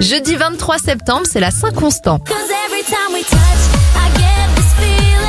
Jeudi 0.00 0.36
23 0.36 0.78
septembre, 0.78 1.26
c'est 1.30 1.40
la 1.40 1.50
Saint-Constant. 1.50 2.20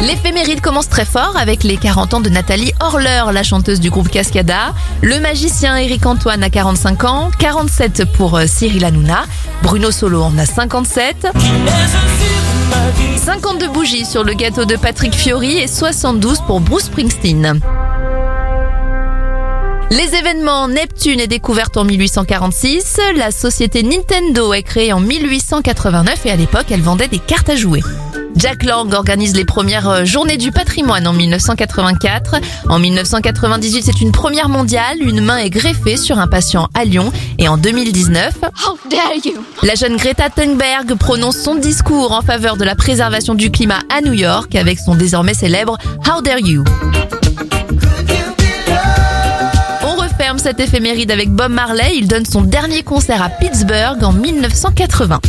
L'éphéméride 0.01 0.61
commence 0.61 0.89
très 0.89 1.05
fort 1.05 1.35
avec 1.37 1.63
les 1.63 1.77
40 1.77 2.15
ans 2.15 2.19
de 2.19 2.29
Nathalie 2.29 2.73
Horler, 2.79 3.23
la 3.31 3.43
chanteuse 3.43 3.79
du 3.79 3.89
groupe 3.89 4.09
Cascada. 4.09 4.73
Le 5.01 5.19
magicien 5.19 5.75
Eric 5.77 6.05
Antoine 6.05 6.43
a 6.43 6.49
45 6.49 7.03
ans, 7.05 7.31
47 7.39 8.05
pour 8.13 8.37
euh, 8.37 8.45
Cyril 8.45 8.85
Hanouna. 8.85 9.25
Bruno 9.63 9.89
Solo 9.89 10.21
en 10.21 10.37
a 10.37 10.45
57. 10.45 11.27
52 13.17 13.67
bougies 13.69 14.05
sur 14.05 14.23
le 14.23 14.33
gâteau 14.33 14.65
de 14.65 14.75
Patrick 14.75 15.15
Fiori 15.15 15.57
et 15.57 15.67
72 15.67 16.41
pour 16.45 16.59
Bruce 16.59 16.85
Springsteen. 16.85 17.59
Les 19.89 20.15
événements 20.15 20.67
Neptune 20.67 21.21
est 21.21 21.27
découverte 21.27 21.77
en 21.77 21.85
1846, 21.85 22.99
la 23.15 23.31
société 23.31 23.83
Nintendo 23.83 24.51
est 24.53 24.63
créée 24.63 24.91
en 24.91 24.99
1889 24.99 26.25
et 26.25 26.31
à 26.31 26.35
l'époque 26.35 26.65
elle 26.71 26.81
vendait 26.81 27.07
des 27.07 27.19
cartes 27.19 27.49
à 27.49 27.55
jouer. 27.55 27.81
Jack 28.35 28.63
Lang 28.65 28.93
organise 28.93 29.33
les 29.33 29.45
premières 29.45 29.89
euh, 29.89 30.05
journées 30.05 30.37
du 30.37 30.51
patrimoine 30.51 31.07
en 31.07 31.13
1984. 31.13 32.35
En 32.69 32.77
1998, 32.77 33.81
c'est 33.83 34.01
une 34.01 34.11
première 34.11 34.47
mondiale. 34.47 34.97
Une 35.01 35.21
main 35.21 35.37
est 35.37 35.49
greffée 35.49 35.97
sur 35.97 36.19
un 36.19 36.27
patient 36.27 36.69
à 36.75 36.85
Lyon. 36.85 37.11
Et 37.39 37.47
en 37.47 37.57
2019, 37.57 38.35
la 39.63 39.73
jeune 39.73 39.97
Greta 39.97 40.29
Thunberg 40.29 40.93
prononce 40.99 41.37
son 41.37 41.55
discours 41.55 42.11
en 42.11 42.21
faveur 42.21 42.57
de 42.57 42.63
la 42.63 42.75
préservation 42.75 43.33
du 43.33 43.49
climat 43.49 43.79
à 43.89 44.01
New 44.01 44.13
York 44.13 44.53
avec 44.53 44.77
son 44.77 44.93
désormais 44.93 45.33
célèbre 45.33 45.77
How 46.07 46.21
dare 46.21 46.39
you? 46.39 46.63
Cette 50.47 50.61
éphéméride 50.61 51.11
avec 51.11 51.29
Bob 51.29 51.51
Marley. 51.51 51.97
Il 51.97 52.07
donne 52.07 52.23
son 52.23 52.39
dernier 52.39 52.81
concert 52.81 53.21
à 53.21 53.27
Pittsburgh 53.27 54.01
en 54.01 54.13
1980. 54.13 55.19